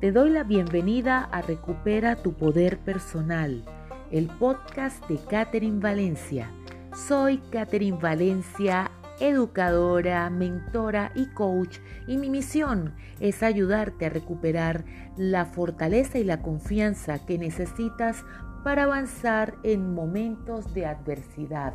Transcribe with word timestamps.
Te 0.00 0.12
doy 0.12 0.30
la 0.30 0.44
bienvenida 0.44 1.24
a 1.24 1.42
Recupera 1.42 2.14
tu 2.14 2.32
Poder 2.32 2.78
Personal, 2.78 3.64
el 4.12 4.28
podcast 4.28 5.04
de 5.08 5.18
Catherine 5.28 5.80
Valencia. 5.80 6.52
Soy 6.94 7.38
Catherine 7.50 7.98
Valencia, 8.00 8.92
educadora, 9.18 10.30
mentora 10.30 11.10
y 11.16 11.26
coach, 11.30 11.78
y 12.06 12.16
mi 12.16 12.30
misión 12.30 12.94
es 13.18 13.42
ayudarte 13.42 14.06
a 14.06 14.10
recuperar 14.10 14.84
la 15.16 15.46
fortaleza 15.46 16.16
y 16.18 16.22
la 16.22 16.42
confianza 16.42 17.26
que 17.26 17.36
necesitas 17.36 18.24
para 18.62 18.84
avanzar 18.84 19.56
en 19.64 19.94
momentos 19.94 20.72
de 20.74 20.86
adversidad. 20.86 21.74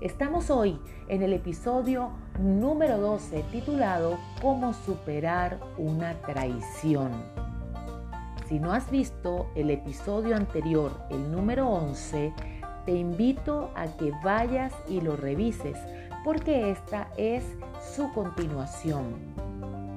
Estamos 0.00 0.48
hoy 0.48 0.80
en 1.08 1.22
el 1.22 1.34
episodio 1.34 2.12
número 2.40 2.96
12 2.96 3.44
titulado 3.52 4.18
Cómo 4.40 4.72
superar 4.72 5.60
una 5.76 6.14
traición. 6.22 7.12
Si 8.48 8.58
no 8.58 8.72
has 8.72 8.90
visto 8.90 9.50
el 9.54 9.70
episodio 9.70 10.34
anterior, 10.34 10.90
el 11.10 11.30
número 11.30 11.68
11, 11.68 12.32
te 12.86 12.92
invito 12.92 13.70
a 13.74 13.84
que 13.98 14.10
vayas 14.24 14.72
y 14.88 15.02
lo 15.02 15.16
revises 15.16 15.76
porque 16.24 16.70
esta 16.70 17.08
es 17.18 17.44
su 17.94 18.10
continuación. 18.14 19.16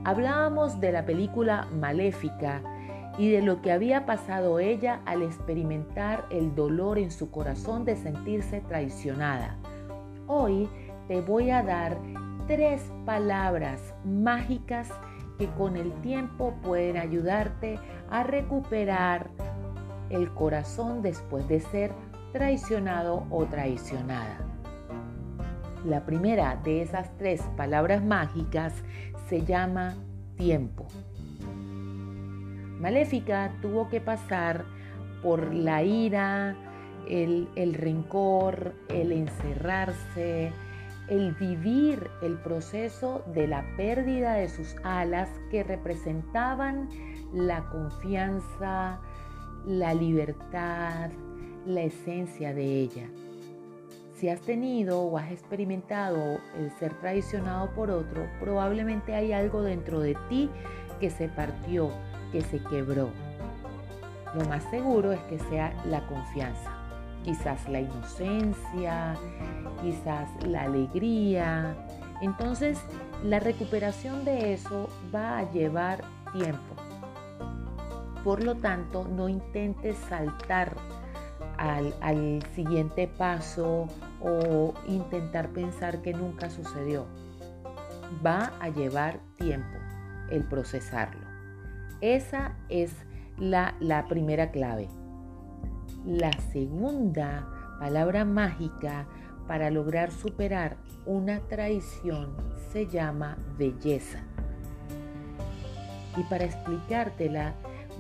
Hablábamos 0.03 0.81
de 0.81 0.91
la 0.91 1.05
película 1.05 1.69
Maléfica 1.71 2.61
y 3.17 3.29
de 3.31 3.41
lo 3.41 3.61
que 3.61 3.71
había 3.71 4.05
pasado 4.05 4.59
ella 4.59 4.99
al 5.05 5.21
experimentar 5.21 6.25
el 6.29 6.53
dolor 6.53 6.97
en 6.97 7.11
su 7.11 7.31
corazón 7.31 7.85
de 7.85 7.95
sentirse 7.95 8.59
traicionada. 8.59 9.55
Hoy 10.27 10.67
te 11.07 11.21
voy 11.21 11.51
a 11.51 11.63
dar 11.63 11.97
tres 12.47 12.81
palabras 13.05 13.93
mágicas 14.03 14.89
que 15.41 15.47
con 15.57 15.75
el 15.75 15.91
tiempo 16.01 16.53
pueden 16.61 16.97
ayudarte 16.97 17.79
a 18.11 18.21
recuperar 18.21 19.31
el 20.11 20.31
corazón 20.35 21.01
después 21.01 21.47
de 21.47 21.61
ser 21.61 21.91
traicionado 22.31 23.25
o 23.31 23.45
traicionada. 23.45 24.37
La 25.83 26.05
primera 26.05 26.57
de 26.57 26.83
esas 26.83 27.09
tres 27.17 27.41
palabras 27.57 28.03
mágicas 28.03 28.83
se 29.29 29.43
llama 29.43 29.95
tiempo. 30.37 30.85
Maléfica 32.79 33.51
tuvo 33.63 33.89
que 33.89 33.99
pasar 33.99 34.63
por 35.23 35.55
la 35.55 35.81
ira, 35.81 36.55
el, 37.09 37.49
el 37.55 37.73
rencor, 37.73 38.75
el 38.89 39.11
encerrarse, 39.11 40.51
el 41.11 41.33
vivir 41.33 42.09
el 42.21 42.37
proceso 42.37 43.21
de 43.33 43.45
la 43.45 43.65
pérdida 43.75 44.35
de 44.35 44.47
sus 44.47 44.77
alas 44.81 45.27
que 45.51 45.61
representaban 45.61 46.87
la 47.33 47.67
confianza, 47.69 49.01
la 49.65 49.93
libertad, 49.93 51.09
la 51.65 51.81
esencia 51.81 52.53
de 52.53 52.63
ella. 52.63 53.09
Si 54.15 54.29
has 54.29 54.39
tenido 54.39 55.01
o 55.01 55.17
has 55.17 55.29
experimentado 55.33 56.39
el 56.57 56.71
ser 56.79 56.93
traicionado 57.01 57.69
por 57.71 57.91
otro, 57.91 58.25
probablemente 58.39 59.13
hay 59.13 59.33
algo 59.33 59.63
dentro 59.63 59.99
de 59.99 60.15
ti 60.29 60.49
que 61.01 61.09
se 61.09 61.27
partió, 61.27 61.91
que 62.31 62.39
se 62.39 62.59
quebró. 62.63 63.09
Lo 64.33 64.45
más 64.45 64.63
seguro 64.69 65.11
es 65.11 65.19
que 65.23 65.39
sea 65.39 65.73
la 65.83 66.07
confianza 66.07 66.80
quizás 67.23 67.67
la 67.69 67.81
inocencia, 67.81 69.15
quizás 69.81 70.29
la 70.45 70.63
alegría. 70.63 71.75
Entonces, 72.21 72.79
la 73.23 73.39
recuperación 73.39 74.25
de 74.25 74.53
eso 74.53 74.87
va 75.13 75.39
a 75.39 75.51
llevar 75.51 76.03
tiempo. 76.33 76.75
Por 78.23 78.43
lo 78.43 78.55
tanto, 78.55 79.07
no 79.07 79.29
intentes 79.29 79.97
saltar 79.97 80.75
al, 81.57 82.43
siguiente 82.55 83.07
paso 83.07 83.87
o 84.19 84.73
intentar 84.87 85.49
pensar 85.49 86.01
que 86.01 86.13
nunca 86.13 86.49
sucedió. 86.49 87.05
Va 88.25 88.51
a 88.59 88.69
llevar 88.69 89.19
tiempo 89.37 89.77
el 90.29 90.43
procesarlo. 90.43 91.25
Esa 92.01 92.55
es 92.69 92.93
la 93.37 94.05
primera 94.07 94.51
clave. 94.51 94.87
La 96.05 96.31
segunda 96.51 97.47
palabra 97.79 98.25
mágica 98.25 99.05
para 99.47 99.69
lograr 99.69 100.11
superar 100.11 100.77
una 101.05 101.41
traición 101.41 102.35
se 102.71 102.87
llama 102.87 103.37
belleza. 103.57 104.19
Y 106.17 106.23
para 106.23 106.45
explicártela, 106.45 107.53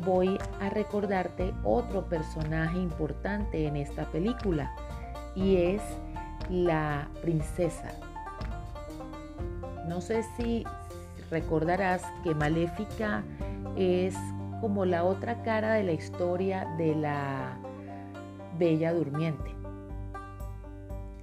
voy 0.03 0.35
a 0.59 0.69
recordarte 0.69 1.53
otro 1.63 2.09
personaje 2.09 2.79
importante 2.79 3.67
en 3.67 3.75
esta 3.75 4.05
película 4.05 4.73
y 5.35 5.57
es 5.57 5.81
la 6.49 7.07
princesa. 7.21 7.91
No 9.87 10.01
sé 10.01 10.23
si 10.37 10.63
recordarás 11.29 12.01
que 12.23 12.33
Maléfica 12.33 13.23
es 13.77 14.15
como 14.59 14.85
la 14.85 15.03
otra 15.03 15.43
cara 15.43 15.73
de 15.73 15.83
la 15.83 15.91
historia 15.91 16.65
de 16.77 16.95
la 16.95 17.57
Bella 18.57 18.93
Durmiente. 18.93 19.51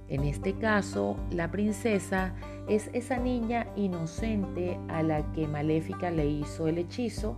En 0.09 0.23
este 0.23 0.55
caso, 0.55 1.17
la 1.29 1.51
princesa 1.51 2.33
es 2.67 2.89
esa 2.93 3.17
niña 3.17 3.67
inocente 3.75 4.79
a 4.87 5.03
la 5.03 5.31
que 5.33 5.47
Maléfica 5.47 6.09
le 6.09 6.27
hizo 6.27 6.67
el 6.67 6.79
hechizo. 6.79 7.35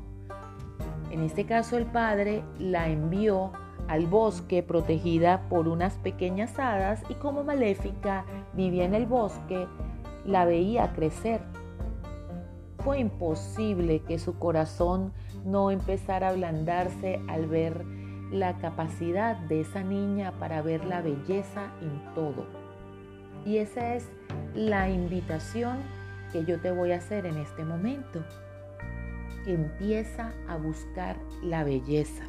En 1.12 1.22
este 1.22 1.46
caso, 1.46 1.78
el 1.78 1.86
padre 1.86 2.44
la 2.60 2.88
envió 2.88 3.52
al 3.90 4.08
bosque 4.08 4.64
protegida 4.64 5.50
por 5.50 5.68
unas 5.68 5.96
pequeñas 5.96 6.58
hadas 6.58 7.04
y 7.10 7.16
como 7.16 7.44
Maléfica 7.44 8.26
vivía 8.54 8.86
en 8.86 8.96
el 8.96 9.06
bosque, 9.06 9.68
la 10.26 10.46
veía 10.46 10.94
crecer. 10.94 11.42
Fue 12.80 13.00
imposible 13.00 14.02
que 14.04 14.18
su 14.18 14.40
corazón 14.40 15.12
no 15.44 15.72
empezara 15.72 16.28
a 16.28 16.30
ablandarse 16.32 17.20
al 17.28 17.48
ver 17.48 17.84
la 18.32 18.58
capacidad 18.58 19.36
de 19.36 19.62
esa 19.62 19.84
niña 19.84 20.32
para 20.40 20.62
ver 20.62 20.86
la 20.86 21.02
belleza 21.02 21.72
en 21.82 22.14
todo. 22.16 22.46
Y 23.46 23.58
esa 23.58 23.96
es 23.96 24.08
la 24.56 24.90
invitación 24.90 25.80
que 26.32 26.46
yo 26.46 26.60
te 26.60 26.72
voy 26.72 26.92
a 26.92 26.98
hacer 26.98 27.26
en 27.26 27.38
este 27.38 27.66
momento. 27.66 28.24
Empieza 29.46 30.34
a 30.48 30.56
buscar 30.56 31.18
la 31.44 31.64
belleza. 31.64 32.24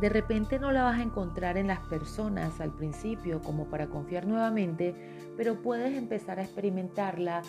De 0.00 0.08
repente 0.08 0.58
no 0.58 0.72
la 0.72 0.84
vas 0.84 0.98
a 0.98 1.02
encontrar 1.02 1.56
en 1.56 1.68
las 1.68 1.80
personas 1.80 2.60
al 2.60 2.72
principio 2.72 3.40
como 3.40 3.66
para 3.66 3.86
confiar 3.86 4.26
nuevamente, 4.26 4.94
pero 5.36 5.62
puedes 5.62 5.96
empezar 5.96 6.38
a 6.38 6.42
experimentarla 6.42 7.42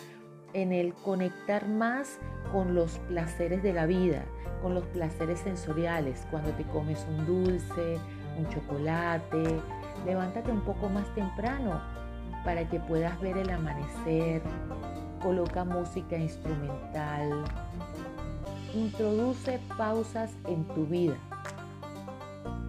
en 0.56 0.72
el 0.72 0.94
conectar 0.94 1.68
más 1.68 2.18
con 2.50 2.74
los 2.74 2.98
placeres 3.10 3.62
de 3.62 3.74
la 3.74 3.84
vida, 3.84 4.24
con 4.62 4.74
los 4.74 4.84
placeres 4.86 5.40
sensoriales, 5.40 6.26
cuando 6.30 6.50
te 6.52 6.64
comes 6.64 7.06
un 7.10 7.26
dulce, 7.26 7.98
un 8.38 8.48
chocolate, 8.48 9.60
levántate 10.06 10.50
un 10.50 10.62
poco 10.62 10.88
más 10.88 11.06
temprano 11.14 11.82
para 12.42 12.66
que 12.70 12.80
puedas 12.80 13.20
ver 13.20 13.36
el 13.36 13.50
amanecer, 13.50 14.40
coloca 15.22 15.62
música 15.64 16.16
instrumental, 16.16 17.44
introduce 18.74 19.60
pausas 19.76 20.32
en 20.46 20.64
tu 20.68 20.86
vida. 20.86 21.16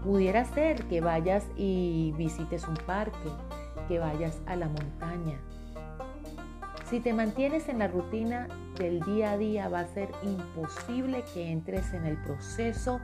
Pudiera 0.03 0.43
ser 0.43 0.83
que 0.87 0.99
vayas 0.99 1.45
y 1.55 2.13
visites 2.17 2.67
un 2.67 2.75
parque, 2.75 3.29
que 3.87 3.99
vayas 3.99 4.41
a 4.45 4.57
la 4.57 4.67
montaña, 4.67 5.39
si 6.89 7.01
te 7.01 7.13
mantienes 7.13 7.67
en 7.67 7.79
la 7.79 7.87
rutina 7.87 8.47
del 8.77 9.01
día 9.01 9.31
a 9.31 9.37
día, 9.37 9.67
va 9.67 9.81
a 9.81 9.87
ser 9.87 10.09
imposible 10.23 11.23
que 11.33 11.51
entres 11.51 11.93
en 11.93 12.05
el 12.05 12.17
proceso 12.17 13.01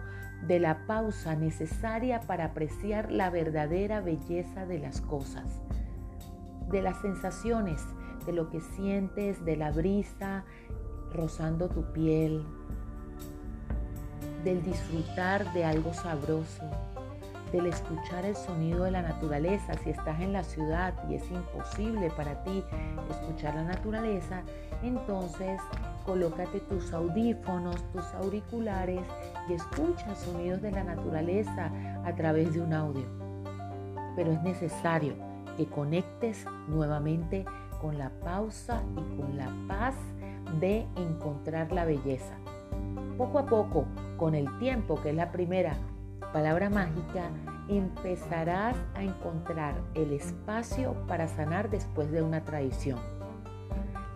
de 0.48 0.60
la 0.60 0.86
pausa 0.88 1.36
necesaria 1.36 2.22
para 2.22 2.46
apreciar 2.46 3.12
la 3.12 3.30
verdadera 3.30 4.00
belleza 4.00 4.66
de 4.66 4.80
las 4.80 5.02
cosas, 5.02 5.62
de 6.70 6.82
las 6.82 7.02
sensaciones, 7.02 7.82
de 8.26 8.32
lo 8.32 8.50
que 8.50 8.62
sientes, 8.62 9.44
de 9.44 9.58
la 9.58 9.72
brisa 9.72 10.46
rozando 11.12 11.70
tu 11.70 11.92
piel, 11.92 12.46
del 14.46 14.64
disfrutar 14.64 15.52
de 15.54 15.66
algo 15.66 15.94
sabroso, 15.94 16.70
del 17.54 17.68
escuchar 17.68 18.26
el 18.26 18.36
sonido 18.36 18.84
de 18.84 18.92
la 18.92 19.04
naturaleza. 19.04 19.76
Si 19.84 19.92
estás 19.92 20.20
en 20.20 20.34
la 20.34 20.44
ciudad 20.44 20.94
y 21.08 21.16
es 21.16 21.32
imposible 21.32 22.10
para 22.10 22.44
ti 22.44 22.64
escuchar 23.10 23.54
la 23.56 23.64
naturaleza, 23.64 24.42
entonces 24.82 25.62
colócate 26.04 26.60
tus 26.62 26.92
audífonos, 26.92 27.76
tus 27.94 28.04
auriculares 28.16 29.08
y 29.48 29.54
escucha 29.54 30.16
sonidos 30.16 30.62
de 30.64 30.72
la 30.72 30.84
naturaleza 30.84 31.72
a 32.04 32.14
través 32.16 32.54
de 32.54 32.62
un 32.62 32.74
audio. 32.74 33.06
Pero 34.16 34.32
es 34.32 34.42
necesario 34.42 35.14
que 35.56 35.68
conectes 35.68 36.46
nuevamente 36.68 37.46
con 37.80 38.00
la 38.00 38.10
pausa 38.24 38.82
y 38.94 39.18
con 39.18 39.38
la 39.38 39.54
paz 39.68 39.96
de 40.60 40.88
encontrar 40.96 41.72
la 41.72 41.86
belleza. 41.86 42.36
Poco 43.16 43.38
a 43.38 43.46
poco, 43.46 43.86
con 44.18 44.34
el 44.34 44.58
tiempo, 44.58 45.00
que 45.02 45.12
es 45.12 45.16
la 45.16 45.32
primera 45.32 45.76
palabra 46.34 46.70
mágica, 46.70 47.30
empezarás 47.70 48.76
a 48.96 49.04
encontrar 49.04 49.76
el 49.94 50.12
espacio 50.12 50.94
para 51.08 51.28
sanar 51.28 51.70
después 51.70 52.12
de 52.12 52.24
una 52.24 52.44
traición. 52.44 53.00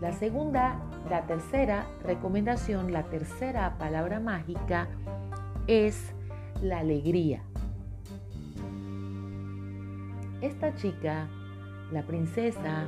La 0.01 0.11
segunda, 0.11 0.81
la 1.09 1.27
tercera 1.27 1.85
recomendación, 2.03 2.91
la 2.91 3.03
tercera 3.03 3.77
palabra 3.77 4.19
mágica 4.19 4.87
es 5.67 6.13
la 6.61 6.79
alegría. 6.79 7.43
Esta 10.41 10.75
chica, 10.75 11.27
la 11.91 12.01
princesa, 12.01 12.85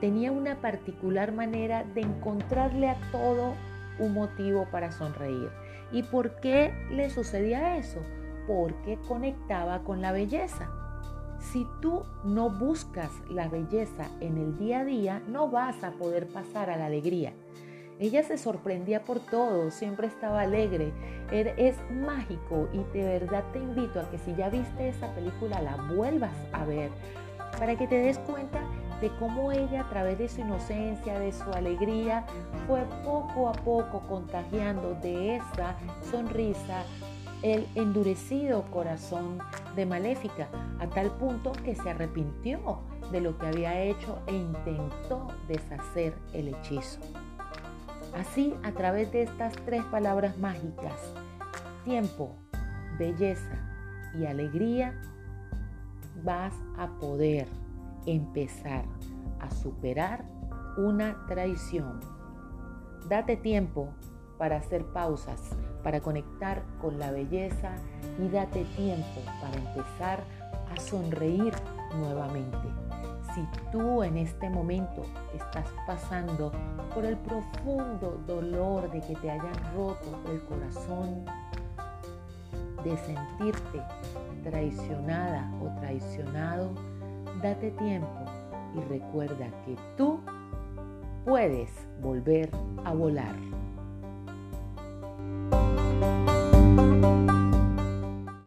tenía 0.00 0.30
una 0.30 0.60
particular 0.60 1.32
manera 1.32 1.84
de 1.94 2.02
encontrarle 2.02 2.88
a 2.88 2.96
todo 3.10 3.54
un 3.98 4.14
motivo 4.14 4.66
para 4.70 4.92
sonreír. 4.92 5.50
¿Y 5.94 6.02
por 6.02 6.40
qué 6.40 6.74
le 6.90 7.08
sucedía 7.08 7.76
eso? 7.76 8.00
Porque 8.48 8.98
conectaba 9.06 9.84
con 9.84 10.02
la 10.02 10.10
belleza. 10.10 10.68
Si 11.38 11.68
tú 11.80 12.02
no 12.24 12.50
buscas 12.50 13.12
la 13.30 13.48
belleza 13.48 14.10
en 14.20 14.36
el 14.36 14.58
día 14.58 14.80
a 14.80 14.84
día, 14.84 15.22
no 15.28 15.48
vas 15.48 15.84
a 15.84 15.92
poder 15.92 16.26
pasar 16.26 16.68
a 16.68 16.76
la 16.76 16.86
alegría. 16.86 17.32
Ella 18.00 18.24
se 18.24 18.38
sorprendía 18.38 19.04
por 19.04 19.20
todo, 19.20 19.70
siempre 19.70 20.08
estaba 20.08 20.40
alegre, 20.40 20.92
er, 21.30 21.54
es 21.58 21.76
mágico 21.92 22.68
y 22.72 22.78
de 22.92 23.04
verdad 23.04 23.44
te 23.52 23.60
invito 23.60 24.00
a 24.00 24.10
que 24.10 24.18
si 24.18 24.34
ya 24.34 24.50
viste 24.50 24.88
esa 24.88 25.14
película 25.14 25.62
la 25.62 25.76
vuelvas 25.94 26.36
a 26.52 26.64
ver 26.64 26.90
para 27.56 27.76
que 27.76 27.86
te 27.86 27.98
des 27.98 28.18
cuenta 28.18 28.60
de 29.04 29.10
cómo 29.18 29.52
ella 29.52 29.82
a 29.82 29.88
través 29.90 30.16
de 30.16 30.30
su 30.30 30.40
inocencia, 30.40 31.18
de 31.18 31.30
su 31.30 31.52
alegría, 31.52 32.24
fue 32.66 32.80
poco 33.04 33.50
a 33.50 33.52
poco 33.52 34.00
contagiando 34.08 34.94
de 34.94 35.36
esa 35.36 35.76
sonrisa 36.10 36.84
el 37.42 37.66
endurecido 37.74 38.62
corazón 38.70 39.40
de 39.76 39.84
Maléfica, 39.84 40.48
a 40.80 40.86
tal 40.86 41.10
punto 41.18 41.52
que 41.52 41.74
se 41.74 41.90
arrepintió 41.90 42.80
de 43.12 43.20
lo 43.20 43.36
que 43.36 43.44
había 43.44 43.78
hecho 43.78 44.20
e 44.26 44.36
intentó 44.36 45.28
deshacer 45.48 46.14
el 46.32 46.48
hechizo. 46.48 46.98
Así, 48.14 48.54
a 48.62 48.72
través 48.72 49.12
de 49.12 49.24
estas 49.24 49.52
tres 49.66 49.84
palabras 49.84 50.38
mágicas, 50.38 51.12
tiempo, 51.84 52.36
belleza 52.98 53.58
y 54.18 54.24
alegría, 54.24 54.98
vas 56.22 56.54
a 56.78 56.86
poder 56.98 57.46
empezar 58.06 58.84
a 59.40 59.50
superar 59.50 60.24
una 60.76 61.16
traición. 61.26 62.00
Date 63.08 63.36
tiempo 63.36 63.88
para 64.38 64.56
hacer 64.56 64.84
pausas, 64.86 65.40
para 65.82 66.00
conectar 66.00 66.62
con 66.80 66.98
la 66.98 67.10
belleza 67.10 67.76
y 68.18 68.28
date 68.28 68.64
tiempo 68.76 69.20
para 69.40 69.56
empezar 69.56 70.24
a 70.74 70.80
sonreír 70.80 71.54
nuevamente. 71.98 72.58
Si 73.34 73.46
tú 73.72 74.02
en 74.02 74.16
este 74.16 74.48
momento 74.48 75.02
estás 75.34 75.66
pasando 75.86 76.52
por 76.94 77.04
el 77.04 77.16
profundo 77.16 78.22
dolor 78.26 78.90
de 78.90 79.00
que 79.00 79.14
te 79.16 79.30
hayan 79.30 79.54
roto 79.74 80.20
el 80.30 80.40
corazón, 80.44 81.24
de 82.84 82.96
sentirte 82.98 83.82
traicionada 84.44 85.50
o 85.62 85.80
traicionado, 85.80 86.70
Date 87.42 87.70
tiempo 87.72 88.24
y 88.74 88.80
recuerda 88.88 89.46
que 89.64 89.76
tú 89.96 90.20
puedes 91.24 91.70
volver 92.00 92.50
a 92.84 92.92
volar. 92.94 93.34